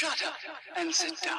[0.00, 0.34] Shut up
[0.78, 1.36] and sit down.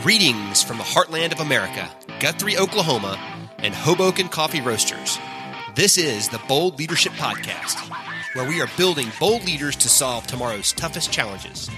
[0.00, 3.18] Greetings from the heartland of America, Guthrie, Oklahoma,
[3.58, 5.18] and Hoboken Coffee Roasters.
[5.74, 7.76] This is the Bold Leadership Podcast,
[8.34, 11.68] where we are building bold leaders to solve tomorrow's toughest challenges.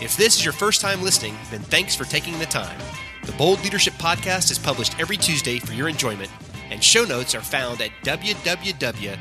[0.00, 2.78] If this is your first time listening, then thanks for taking the time.
[3.24, 6.30] The Bold Leadership Podcast is published every Tuesday for your enjoyment,
[6.70, 9.16] and show notes are found at www.exsin.co.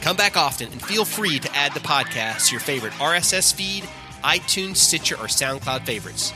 [0.00, 3.84] Come back often and feel free to add the podcast to your favorite RSS feed,
[4.22, 6.32] iTunes, Stitcher, or SoundCloud favorites.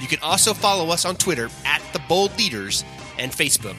[0.00, 2.84] You can also follow us on Twitter at The Bold Leaders
[3.18, 3.76] and Facebook.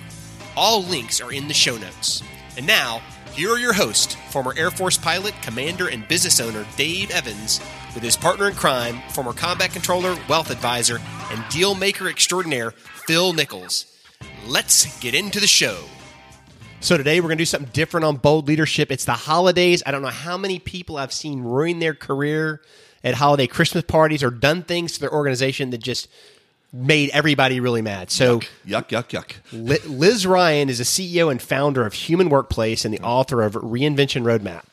[0.56, 2.24] All links are in the show notes.
[2.58, 3.02] And now,
[3.34, 7.62] here are your hosts, former Air Force pilot, commander, and business owner Dave Evans,
[7.94, 11.00] with his partner in crime, former combat controller, wealth advisor,
[11.32, 13.86] and deal maker extraordinaire, Phil Nichols.
[14.48, 15.84] Let's get into the show.
[16.80, 18.92] So today we're going to do something different on bold leadership.
[18.92, 19.82] It's the holidays.
[19.86, 22.62] I don't know how many people I've seen ruin their career
[23.04, 26.08] at holiday Christmas parties or done things to their organization that just
[26.72, 28.12] made everybody really mad.
[28.12, 29.34] So Yuck, yuck, yuck.
[29.52, 33.54] Li- Liz Ryan is a CEO and founder of Human Workplace and the author of
[33.54, 34.64] Reinvention Roadmap.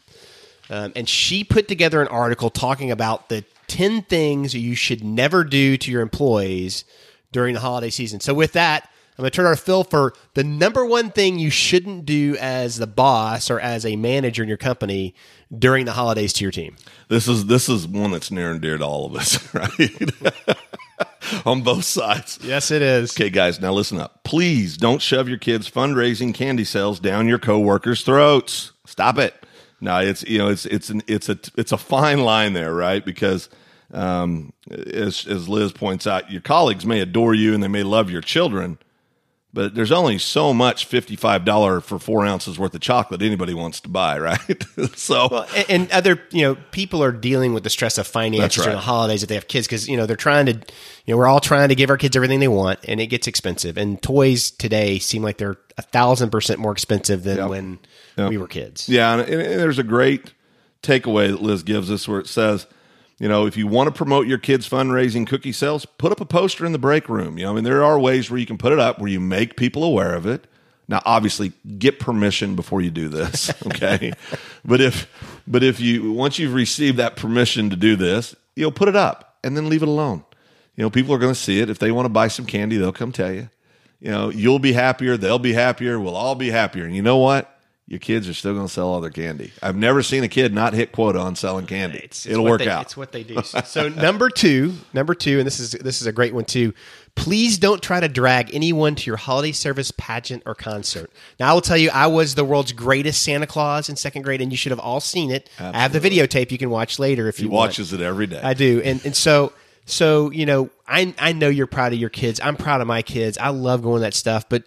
[0.71, 5.43] Um, and she put together an article talking about the 10 things you should never
[5.43, 6.85] do to your employees
[7.33, 8.21] during the holiday season.
[8.21, 11.51] So, with that, I'm going to turn our Phil for the number one thing you
[11.51, 15.15] shouldn't do as the boss or as a manager in your company
[15.57, 16.75] during the holidays to your team.
[17.09, 20.59] This is this is one that's near and dear to all of us, right?
[21.47, 22.41] On both sides.
[22.43, 23.13] Yes, it is.
[23.13, 24.25] Okay, guys, now listen up.
[24.25, 28.73] Please don't shove your kids' fundraising candy sales down your coworkers' throats.
[28.85, 29.35] Stop it.
[29.81, 33.05] No, it's you know it's it's an it's a it's a fine line there, right?
[33.05, 33.49] Because
[33.93, 38.11] um, as as Liz points out, your colleagues may adore you and they may love
[38.11, 38.79] your children,
[39.55, 43.89] but there's only so much $55 for four ounces worth of chocolate anybody wants to
[43.89, 44.65] buy, right?
[44.97, 48.59] so, Well, and, and other you know people are dealing with the stress of finances
[48.59, 48.65] right.
[48.65, 51.17] during the holidays if they have kids because you know they're trying to you know
[51.17, 54.03] we're all trying to give our kids everything they want and it gets expensive and
[54.03, 57.49] toys today seem like they're a thousand percent more expensive than Yep.
[57.49, 57.79] when
[58.19, 58.31] Yep.
[58.31, 58.89] we were kids.
[58.89, 60.35] yeah, and, and there's a great
[60.83, 62.67] takeaway that Liz gives us where it says,
[63.19, 66.27] you know, if you want to promote your kids' fundraising cookie sales, put up a
[66.27, 67.39] poster in the break room.
[67.39, 69.21] You know, I mean, there are ways where you can put it up where you
[69.21, 70.47] make people aware of it.
[70.89, 74.13] Now, obviously, get permission before you do this, okay?
[74.65, 75.09] but if,
[75.47, 78.97] but if you once you've received that permission to do this, you know, put it
[78.97, 80.25] up and then leave it alone.
[80.77, 81.71] You know, people are going to see it.
[81.71, 83.49] If they want to buy some candy, they'll come tell you.
[84.01, 85.17] You know, you'll be happier.
[85.17, 85.99] They'll be happier.
[86.01, 86.85] We'll all be happier.
[86.85, 87.54] And you know what?
[87.87, 89.53] Your kids are still going to sell all their candy.
[89.63, 91.99] I've never seen a kid not hit quota on selling candy.
[91.99, 92.83] It's, it's It'll work they- out.
[92.87, 93.43] It's what they do.
[93.67, 96.73] So number two, number two, and this is this is a great one too.
[97.15, 101.11] Please don't try to drag anyone to your holiday service, pageant, or concert.
[101.39, 104.41] Now, I will tell you, I was the world's greatest Santa Claus in second grade,
[104.41, 105.51] and you should have all seen it.
[105.59, 107.69] I have the videotape you can watch later if he you want.
[107.71, 108.41] watches it every day.
[108.43, 109.53] I do, and and so
[109.85, 112.41] so you know, I I know you're proud of your kids.
[112.43, 113.37] I'm proud of my kids.
[113.37, 114.65] I love going that stuff, but.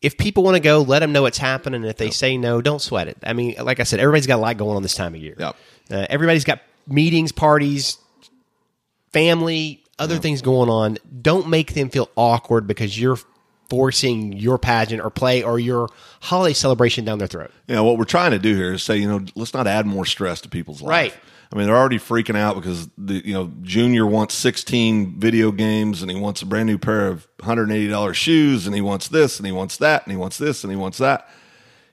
[0.00, 1.82] If people want to go, let them know what's happening.
[1.82, 3.18] And if they say no, don't sweat it.
[3.22, 5.34] I mean, like I said, everybody's got a lot going on this time of year.
[5.38, 5.56] Yep.
[5.90, 7.98] Uh, everybody's got meetings, parties,
[9.12, 10.98] family, other things going on.
[11.20, 13.18] Don't make them feel awkward because you're
[13.68, 15.88] forcing your pageant or play or your
[16.20, 17.50] holiday celebration down their throat.
[17.74, 20.06] know, what we're trying to do here is say, you know, let's not add more
[20.06, 20.88] stress to people's life.
[20.88, 21.14] Right.
[21.50, 26.02] I mean, they're already freaking out because the you know Junior wants 16 video games
[26.02, 29.38] and he wants a brand new pair of 180 dollars shoes and he wants this
[29.38, 31.28] and he wants that and he wants this and he wants that.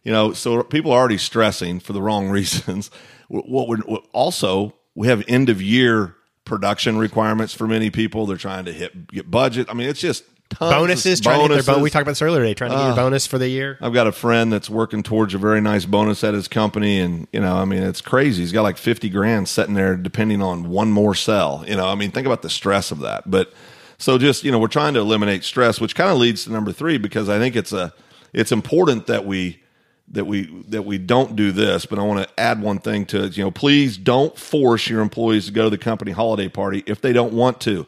[0.04, 2.92] You know, so people are already stressing for the wrong reasons.
[3.30, 8.26] What we're what also we have end of year production requirements for many people.
[8.26, 9.68] They're trying to hit get budget.
[9.70, 10.26] I mean, it's just
[10.60, 12.84] Bonuses, trying to get their bon- We talked about this earlier today, trying to get
[12.84, 12.96] your ah.
[12.96, 13.78] bonus for the year.
[13.82, 17.28] I've got a friend that's working towards a very nice bonus at his company, and
[17.32, 18.42] you know, I mean, it's crazy.
[18.42, 21.64] He's got like fifty grand sitting there, depending on one more sell.
[21.68, 23.30] You know, I mean, think about the stress of that.
[23.30, 23.54] But
[23.98, 26.72] so, just you know, we're trying to eliminate stress, which kind of leads to number
[26.72, 27.94] three because I think it's a
[28.34, 29.62] it's important that we
[30.10, 31.86] that we that we don't do this.
[31.86, 33.38] But I want to add one thing to it.
[33.38, 37.02] You know, please don't force your employees to go to the company holiday party if
[37.02, 37.86] they don't want to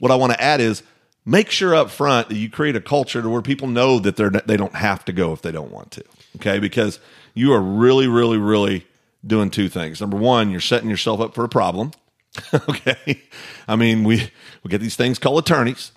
[0.00, 0.82] what I want to add is
[1.24, 4.30] make sure up front that you create a culture to where people know that they're
[4.30, 6.04] they don't have to go if they don't want to.
[6.36, 7.00] Okay, because
[7.34, 8.86] you are really, really, really
[9.26, 10.00] doing two things.
[10.00, 11.92] Number one, you're setting yourself up for a problem.
[12.54, 13.22] okay,
[13.66, 14.30] I mean we
[14.62, 15.92] we get these things called attorneys,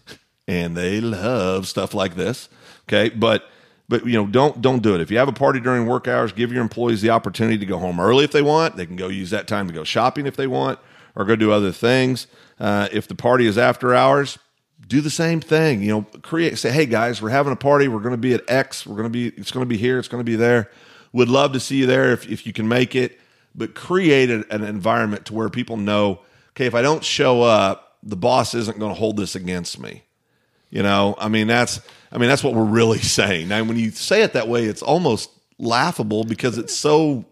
[0.48, 2.50] and they love stuff like this.
[2.88, 3.46] Okay, but
[3.88, 5.02] but you know don't don't do it.
[5.02, 7.78] If you have a party during work hours, give your employees the opportunity to go
[7.78, 8.76] home early if they want.
[8.76, 10.80] They can go use that time to go shopping if they want,
[11.16, 12.28] or go do other things.
[12.60, 14.40] Uh, if the party is after hours,
[14.88, 15.82] do the same thing.
[15.82, 17.88] You know, create say, hey guys, we're having a party.
[17.88, 18.86] We're going to be at X.
[18.86, 19.28] We're going to be.
[19.28, 20.00] It's going to be here.
[20.00, 20.70] It's going to be there.
[21.14, 23.20] Would love to see you there if if you can make it.
[23.56, 26.20] but create an, an environment to where people know,
[26.52, 30.04] okay, if I don't show up, the boss isn't going to hold this against me.
[30.70, 31.80] You know, I mean that's
[32.12, 33.48] I mean that's what we're really saying.
[33.48, 37.26] Now, when you say it that way, it's almost laughable because it's so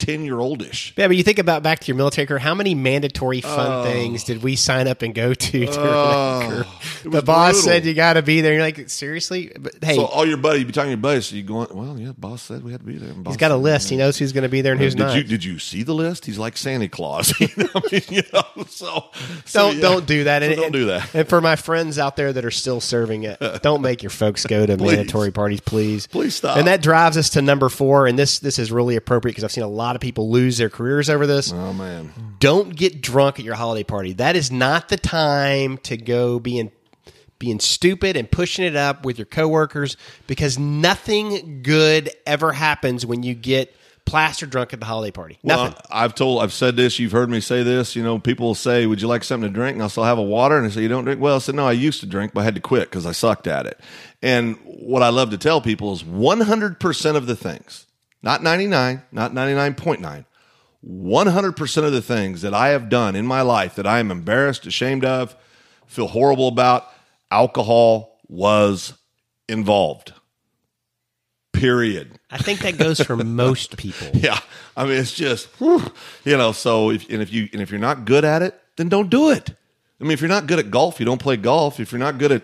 [0.00, 0.92] 10 year oldish.
[0.96, 3.84] Yeah, but you think about back to your military career, how many mandatory fun Oh.
[3.84, 5.72] things did we sign up and go to oh.
[5.72, 6.64] during that career?
[7.04, 7.70] it The boss brutal.
[7.70, 8.54] said you got to be there.
[8.54, 9.52] You're like, seriously?
[9.58, 11.68] But hey, So all your buddy, you be talking to your buddies, so you going,
[11.72, 13.14] well, yeah, boss said we had to be there.
[13.26, 13.88] He's got a list.
[13.88, 15.16] He knows who's going to be there and who's did not.
[15.16, 16.26] you did you see the list?
[16.26, 17.32] He's like Santa Claus.
[17.40, 19.10] you know, I mean, you know, so,
[19.44, 19.82] so, don't yeah.
[19.82, 20.42] don't do that.
[20.42, 21.14] So And, don't do that.
[21.14, 24.44] And for my friends out there that are still serving it, don't make your folks
[24.44, 26.08] go to mandatory parties, please.
[26.08, 26.56] Please stop.
[26.56, 28.06] And that drives us to number four.
[28.06, 30.70] And this this is really appropriate because I've seen a lot of people lose their
[30.70, 31.52] careers over this.
[31.52, 34.14] Oh man, Don't get drunk at your holiday party.
[34.14, 36.72] That is not the time to go being
[37.38, 39.96] being stupid and pushing it up with your coworkers
[40.26, 43.74] because nothing good ever happens when you get
[44.06, 45.38] plastered drunk at the holiday party.
[45.42, 45.72] Nothing.
[45.72, 46.98] Well, I've told, I've said this.
[46.98, 47.96] You've heard me say this.
[47.96, 50.18] You know, people will say, "Would you like something to drink?" And I'll still have
[50.18, 50.56] a water.
[50.56, 52.42] And I say, "You don't drink?" Well, I said, "No, I used to drink, but
[52.42, 53.80] I had to quit because I sucked at it."
[54.22, 57.86] And what I love to tell people is, one hundred percent of the things,
[58.24, 60.24] not ninety nine, not ninety nine point nine,
[60.80, 63.98] one hundred percent of the things that I have done in my life that I
[63.98, 65.36] am embarrassed, ashamed of,
[65.86, 66.88] feel horrible about,
[67.30, 68.94] alcohol was
[69.46, 70.14] involved.
[71.52, 72.18] Period.
[72.30, 74.08] I think that goes for most people.
[74.14, 74.38] Yeah,
[74.74, 75.82] I mean it's just whew,
[76.24, 76.52] you know.
[76.52, 79.30] So if and if you and if you're not good at it, then don't do
[79.30, 79.50] it.
[80.00, 81.78] I mean, if you're not good at golf, you don't play golf.
[81.78, 82.42] If you're not good at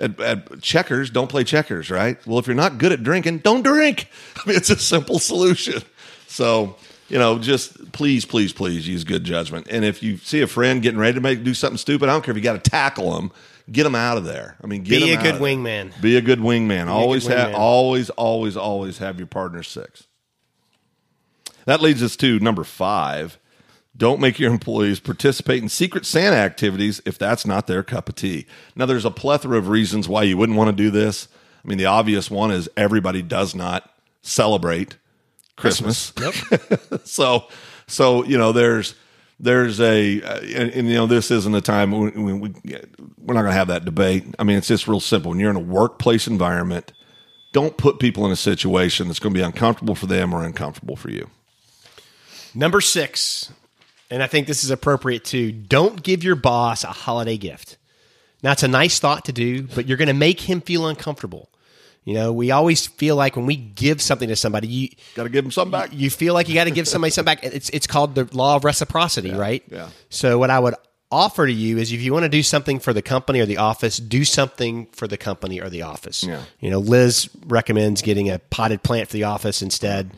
[0.00, 1.90] at, at checkers, don't play checkers.
[1.90, 2.24] Right?
[2.26, 4.08] Well, if you're not good at drinking, don't drink.
[4.36, 5.82] I mean, it's a simple solution.
[6.26, 6.76] So
[7.10, 9.66] you know, just please, please, please use good judgment.
[9.68, 12.22] And if you see a friend getting ready to make do something stupid, I don't
[12.24, 13.32] care if you got to tackle them.
[13.70, 14.56] Get them out of there.
[14.62, 15.48] I mean, get Be a out good of there.
[15.48, 16.00] wingman.
[16.00, 16.88] Be a good wingman.
[16.88, 17.58] always good have, wingman.
[17.58, 20.06] always, always, always have your partner six.
[21.66, 23.38] That leads us to number five.
[24.00, 28.14] Don't make your employees participate in secret Santa activities if that's not their cup of
[28.14, 28.46] tea.
[28.74, 31.28] Now, there's a plethora of reasons why you wouldn't want to do this.
[31.62, 33.90] I mean, the obvious one is everybody does not
[34.22, 34.96] celebrate
[35.54, 36.14] Christmas.
[36.18, 37.04] Yep.
[37.04, 37.48] so,
[37.86, 38.94] so you know, there's
[39.38, 42.54] there's a uh, and, and, you know this isn't a time when, when we
[43.18, 44.24] we're not going to have that debate.
[44.38, 45.32] I mean, it's just real simple.
[45.32, 46.94] When you're in a workplace environment,
[47.52, 50.96] don't put people in a situation that's going to be uncomfortable for them or uncomfortable
[50.96, 51.28] for you.
[52.54, 53.52] Number six,
[54.10, 55.52] and I think this is appropriate too.
[55.52, 57.76] Don't give your boss a holiday gift.
[58.42, 61.50] Now, it's a nice thought to do, but you're going to make him feel uncomfortable.
[62.04, 65.28] You know, we always feel like when we give something to somebody, you Got to
[65.28, 65.90] give them something back.
[65.92, 67.44] you feel like you got to give somebody something back.
[67.44, 69.62] It's it's called the law of reciprocity, right?
[69.70, 69.90] yeah.
[70.08, 70.74] So what I would
[71.12, 73.58] offer to you is if you want to do something for the company or the
[73.58, 76.24] office, do something for the company or the office.
[76.24, 76.42] Yeah.
[76.60, 80.12] You know, Liz recommends getting a potted plant for the office instead.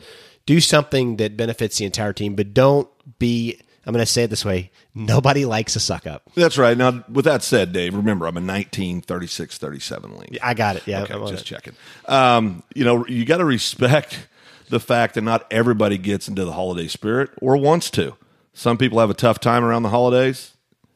[0.45, 2.87] Do something that benefits the entire team, but don't
[3.19, 6.23] be I'm going to say it this way, nobody likes a suck up.
[6.35, 6.77] That's right.
[6.77, 10.39] Now, with that said, Dave, remember I'm a 19, 36, 37 league.
[10.41, 10.87] I got it.
[10.87, 11.03] Yeah.
[11.03, 11.45] Okay, I'm just it.
[11.45, 11.73] checking.
[12.07, 14.27] Um, you know, you got to respect
[14.69, 18.15] the fact that not everybody gets into the holiday spirit or wants to.
[18.53, 20.55] Some people have a tough time around the holidays.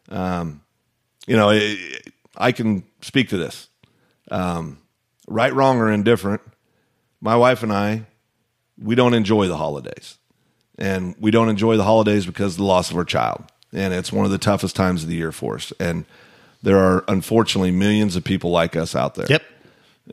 [0.09, 0.61] Um,
[1.25, 1.77] you know, I
[2.37, 3.67] I can speak to this.
[4.31, 4.79] Um,
[5.27, 6.41] right, wrong, or indifferent.
[7.19, 8.05] My wife and I,
[8.81, 10.17] we don't enjoy the holidays,
[10.77, 13.43] and we don't enjoy the holidays because of the loss of our child,
[13.73, 15.73] and it's one of the toughest times of the year for us.
[15.79, 16.05] And
[16.61, 19.27] there are unfortunately millions of people like us out there.
[19.29, 19.43] Yep.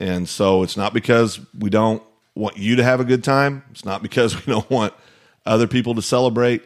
[0.01, 2.03] And so it's not because we don't
[2.35, 3.65] want you to have a good time.
[3.71, 4.95] It's not because we don't want
[5.47, 6.63] other people to celebrate,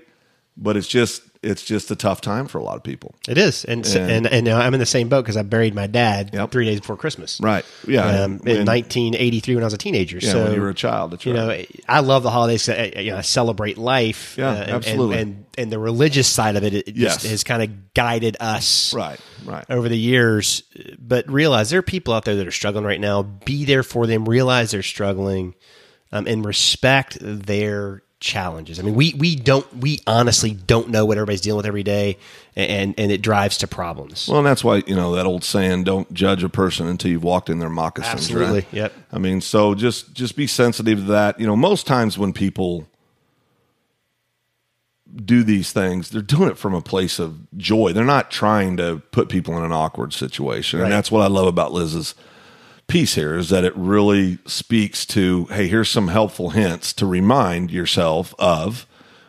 [0.56, 3.14] but it's just it's just a tough time for a lot of people.
[3.28, 3.64] It is.
[3.64, 6.30] And And- and, and, uh, I'm in the same boat because I buried my dad
[6.32, 6.50] Yep.
[6.50, 7.38] three days before Christmas.
[7.40, 7.64] Right.
[7.86, 8.04] Yeah.
[8.24, 10.18] Um, When- in 1983 when I was a teenager.
[10.20, 11.12] yeah, so when you were a child.
[11.12, 11.68] That's you right.
[11.72, 12.68] know, I love the holidays.
[12.68, 14.34] uh, You know, I celebrate life.
[14.36, 15.16] Yeah, uh, and, absolutely.
[15.18, 17.30] And, and and the religious side of it, it just Yes.
[17.30, 19.18] has kind of guided us right.
[19.44, 19.64] Right.
[19.68, 20.62] over the years.
[21.00, 23.22] But realize there are people out there that are struggling right now.
[23.22, 24.24] Be there for them.
[24.24, 25.56] Realize they're struggling,
[26.12, 28.80] um, and respect their challenges.
[28.80, 32.18] I mean, we we don't we honestly don't know what everybody's dealing with every day,
[32.56, 34.26] and and it drives to problems.
[34.28, 37.22] Well, and that's why you know that old saying: "Don't judge a person until you've
[37.24, 38.60] walked in their moccasins." Absolutely.
[38.60, 38.66] Right?
[38.72, 38.92] Yep.
[39.12, 41.38] I mean, so just just be sensitive to that.
[41.38, 42.86] You know, most times when people
[45.24, 47.92] do these things, they're doing it from a place of joy.
[47.92, 50.84] They're not trying to put people in an awkward situation, Right.
[50.86, 52.14] and that's what I love about Liz's
[52.88, 57.70] piece here is that it really speaks to hey, here's some helpful hints to remind
[57.70, 58.86] yourself of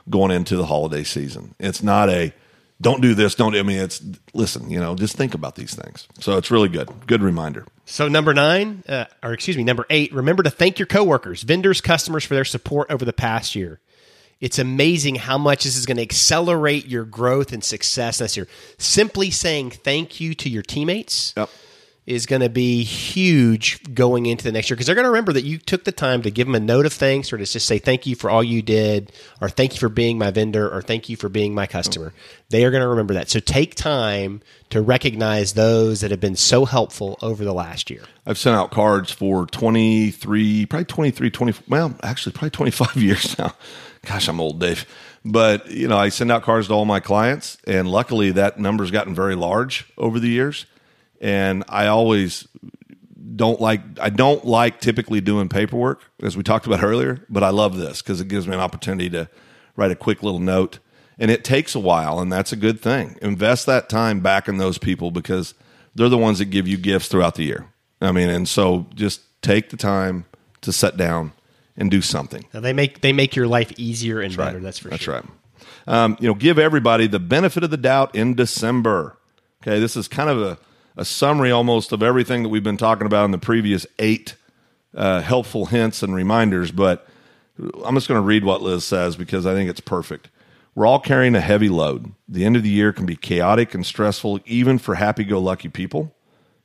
[0.09, 1.53] going into the holiday season.
[1.59, 2.33] It's not a
[2.81, 3.51] don't do this, don't.
[3.51, 4.01] do- I mean, it's
[4.33, 4.69] listen.
[4.71, 6.07] You know, just think about these things.
[6.19, 6.89] So it's really good.
[7.07, 7.65] Good reminder.
[7.85, 10.13] So number nine, uh, or excuse me, number eight.
[10.13, 13.79] Remember to thank your coworkers, vendors, customers for their support over the past year.
[14.39, 18.47] It's amazing how much this is going to accelerate your growth and success this year.
[18.77, 21.49] Simply saying thank you to your teammates Yep.
[22.09, 25.31] Is going to be huge going into the next year because they're going to remember
[25.31, 27.67] that you took the time to give them a note of thanks or to just
[27.67, 30.81] say thank you for all you did or thank you for being my vendor or
[30.81, 32.11] thank you for being my customer.
[32.49, 33.29] They are going to remember that.
[33.29, 38.01] So take time to recognize those that have been so helpful over the last year.
[38.25, 43.53] I've sent out cards for 23, probably 23, 20, well, actually, probably 25 years now.
[44.03, 44.87] Gosh, I'm old, Dave.
[45.23, 48.89] But, you know, I send out cards to all my clients, and luckily that number's
[48.89, 50.65] gotten very large over the years.
[51.19, 52.47] And I always
[53.35, 57.49] don't like, I don't like typically doing paperwork, as we talked about earlier, but I
[57.49, 59.29] love this because it gives me an opportunity to
[59.75, 60.79] write a quick little note.
[61.17, 63.17] And it takes a while, and that's a good thing.
[63.21, 65.53] Invest that time back in those people because
[65.93, 67.67] they're the ones that give you gifts throughout the year.
[67.99, 70.25] I mean, and so just take the time
[70.61, 71.33] to sit down
[71.75, 72.45] and do something.
[72.53, 74.59] Now they make they make your life easier and better.
[74.59, 75.15] That's for That's sure.
[75.15, 75.27] That's
[75.87, 76.03] right.
[76.03, 79.17] Um, you know, give everybody the benefit of the doubt in December.
[79.61, 80.57] Okay, this is kind of a,
[80.97, 84.35] a summary almost of everything that we've been talking about in the previous eight
[84.93, 86.71] uh, helpful hints and reminders.
[86.71, 87.07] But
[87.83, 90.29] I'm just going to read what Liz says because I think it's perfect.
[90.75, 92.13] We're all carrying a heavy load.
[92.27, 95.69] The end of the year can be chaotic and stressful, even for happy go lucky
[95.69, 96.13] people.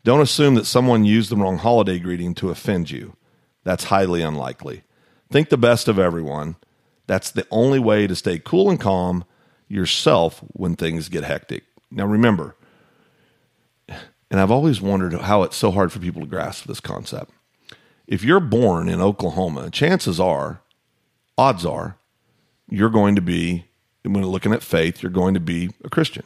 [0.04, 3.16] Don't assume that someone used the wrong holiday greeting to offend you.
[3.64, 4.82] That's highly unlikely.
[5.30, 6.56] Think the best of everyone.
[7.06, 9.24] That's the only way to stay cool and calm
[9.68, 11.64] yourself when things get hectic.
[11.90, 12.54] Now, remember,
[14.34, 17.30] and I've always wondered how it's so hard for people to grasp this concept.
[18.08, 20.60] If you're born in Oklahoma, chances are,
[21.38, 21.98] odds are,
[22.68, 23.66] you're going to be,
[24.02, 26.24] when looking at faith, you're going to be a Christian.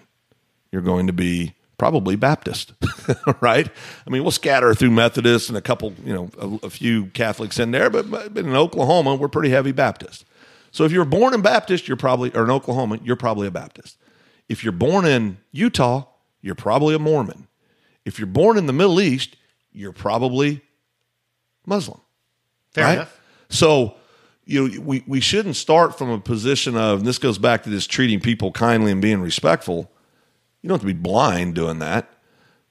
[0.73, 2.73] You're going to be probably Baptist,
[3.43, 3.69] right?
[4.07, 7.59] I mean, we'll scatter through Methodists and a couple, you know, a, a few Catholics
[7.59, 10.25] in there, but, but in Oklahoma, we're pretty heavy Baptist.
[10.71, 13.99] So if you're born in Baptist, you're probably, or in Oklahoma, you're probably a Baptist.
[14.49, 16.07] If you're born in Utah,
[16.41, 17.49] you're probably a Mormon.
[18.09, 19.37] If you're born in the Middle East,
[19.73, 20.63] you're probably
[21.67, 22.01] Muslim.
[22.73, 22.95] Fair right?
[22.95, 23.21] enough.
[23.49, 23.95] So,
[24.45, 27.71] you know, we, we shouldn't start from a position of, and this goes back to
[27.71, 29.91] this treating people kindly and being respectful.
[30.63, 32.11] You don't have to be blind doing that,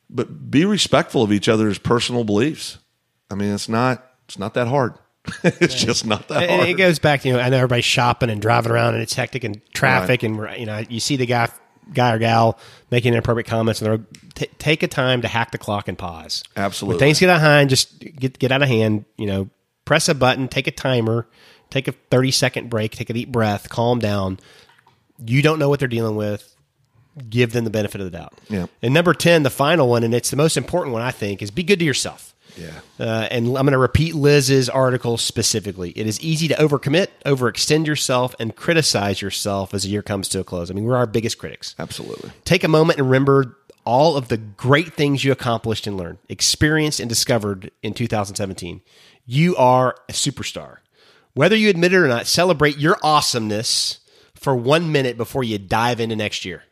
[0.09, 2.79] but be respectful of each other's personal beliefs.
[3.29, 4.95] I mean, it's not it's not that hard.
[5.43, 6.69] it's just not that hard.
[6.69, 9.13] it goes back to you know I know everybody's shopping and driving around and it's
[9.13, 11.49] hectic and traffic and you know you see the guy
[11.93, 12.59] guy or gal
[12.91, 14.05] making inappropriate comments and they're
[14.37, 16.43] t- take a time to hack the clock and pause.
[16.55, 16.93] Absolutely.
[16.93, 19.05] When things get out of hand, just get get out of hand.
[19.17, 19.49] You know,
[19.85, 21.27] press a button, take a timer,
[21.69, 24.39] take a thirty second break, take a deep breath, calm down.
[25.25, 26.53] You don't know what they're dealing with.
[27.29, 28.39] Give them the benefit of the doubt.
[28.47, 28.67] Yeah.
[28.83, 31.49] And number ten, the final one, and it's the most important one I think, is
[31.49, 32.35] be good to yourself.
[32.55, 32.71] Yeah.
[32.99, 35.91] Uh, and I'm going to repeat Liz's article specifically.
[35.91, 40.39] It is easy to overcommit, overextend yourself, and criticize yourself as the year comes to
[40.39, 40.71] a close.
[40.71, 41.75] I mean, we're our biggest critics.
[41.77, 42.31] Absolutely.
[42.45, 46.99] Take a moment and remember all of the great things you accomplished and learned, experienced
[46.99, 48.81] and discovered in 2017.
[49.25, 50.79] You are a superstar.
[51.33, 54.01] Whether you admit it or not, celebrate your awesomeness
[54.35, 56.63] for one minute before you dive into next year.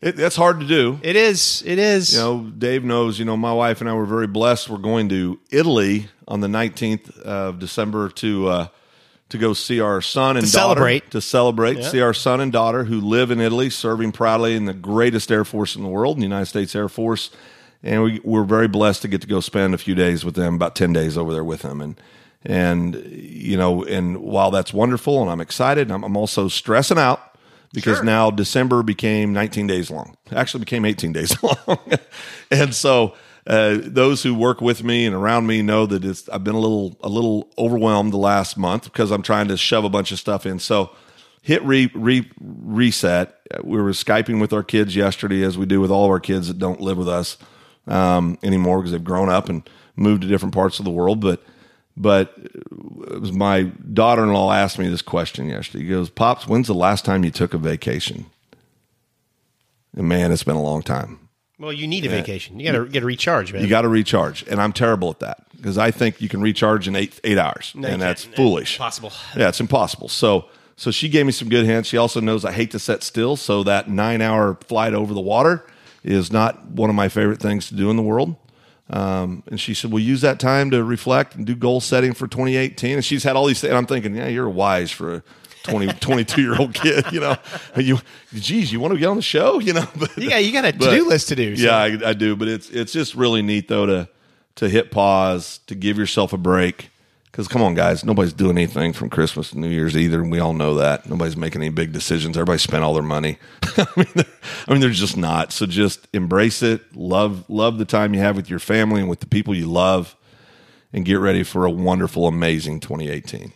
[0.00, 0.98] It, that's hard to do.
[1.00, 1.62] It is.
[1.64, 2.12] It is.
[2.12, 4.68] You know, Dave knows, you know, my wife and I were very blessed.
[4.68, 8.68] We're going to Italy on the 19th of December to uh,
[9.34, 10.62] to go see our son and To daughter.
[10.80, 11.10] celebrate.
[11.10, 11.82] To celebrate.
[11.84, 15.44] See our son and daughter who live in Italy, serving proudly in the greatest Air
[15.44, 17.30] Force in the world, the United States Air Force.
[17.82, 20.54] And we, we're very blessed to get to go spend a few days with them,
[20.54, 21.80] about 10 days over there with them.
[21.82, 22.00] And,
[22.44, 27.20] and you know, and while that's wonderful and I'm excited, I'm, I'm also stressing out
[27.74, 28.04] because Sure.
[28.04, 30.16] now December became 19 days long.
[30.32, 31.78] Actually became 18 days long.
[32.50, 33.14] and so
[33.46, 36.60] uh, those who work with me and around me know that it's I've been a
[36.60, 40.18] little a little overwhelmed the last month because I'm trying to shove a bunch of
[40.18, 40.58] stuff in.
[40.58, 40.90] So
[41.42, 43.38] hit re, re reset.
[43.62, 46.48] We were skyping with our kids yesterday, as we do with all of our kids
[46.48, 47.36] that don't live with us
[47.86, 51.20] um, anymore because they've grown up and moved to different parts of the world.
[51.20, 51.42] But
[51.98, 55.84] but it was my daughter-in-law asked me this question yesterday.
[55.84, 58.24] He goes, "Pops, when's the last time you took a vacation?"
[59.94, 61.23] And man, it's been a long time.
[61.64, 62.60] Well, you need a vacation.
[62.60, 63.62] You got to get a recharge, man.
[63.62, 66.86] You got to recharge, and I'm terrible at that because I think you can recharge
[66.88, 68.76] in eight eight hours, No, and that's foolish.
[68.76, 69.12] Impossible.
[69.36, 70.08] Yeah, it's impossible.
[70.08, 71.88] So so she gave me some good hints.
[71.88, 75.20] She also knows I hate to set still, so that nine hour flight over the
[75.20, 75.64] water
[76.02, 78.36] is not one of my favorite things to do in the world.
[78.90, 82.26] Um, and she said, "We'll use that time to reflect and do goal setting for
[82.28, 83.70] 2018." And she's had all these things.
[83.70, 85.22] And I'm thinking, yeah, you're wise for a
[85.64, 87.04] 20, 22 year old kid.
[87.12, 87.36] You know,
[87.76, 87.98] you,
[88.34, 89.58] geez, you want to get on the show?
[89.58, 91.56] You know, but You got you got a to do list to do.
[91.56, 94.08] so- Yeah, I, I do, but it's it's just really neat though to
[94.56, 96.90] to hit pause, to give yourself a break,
[97.32, 100.38] Because come on, guys, nobody's doing anything from Christmas to New Year's either, and we
[100.38, 101.08] all know that.
[101.08, 102.36] Nobody's making any big decisions.
[102.36, 103.38] Everybody spent all their money.
[103.76, 104.24] I mean, they're,
[104.68, 105.50] I mean, they're just not.
[105.52, 106.82] So just embrace it.
[106.94, 110.14] Love, love the time you have with your family and with the people you love,
[110.92, 113.52] and get ready for a wonderful, amazing 2018.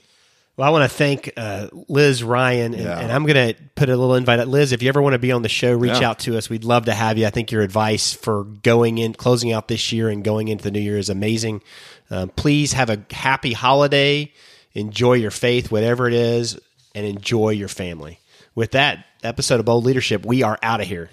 [0.58, 2.98] Well, I want to thank uh, Liz Ryan, and, Yeah.
[2.98, 4.48] and I'm going to put a little invite out.
[4.48, 6.08] Liz, if you ever want to be on the show, reach Yeah.
[6.10, 6.50] out to us.
[6.50, 7.26] We'd love to have you.
[7.26, 10.72] I think your advice for going in, closing out this year, and going into the
[10.72, 11.62] new year is amazing.
[12.10, 14.32] Um, please have a happy holiday.
[14.74, 16.58] Enjoy your faith, whatever it is,
[16.92, 18.18] and enjoy your family.
[18.56, 21.08] With that episode of Bold Leadership, we are out of here.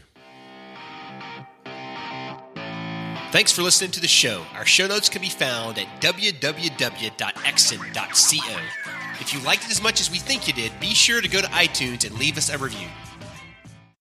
[3.31, 4.43] Thanks for listening to the show.
[4.55, 7.15] Our show notes can be found at www.exon.co.
[9.19, 11.41] If you liked it as much as we think you did, be sure to go
[11.41, 12.88] to iTunes and leave us a review.